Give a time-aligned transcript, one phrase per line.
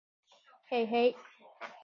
[0.71, 1.15] へいへい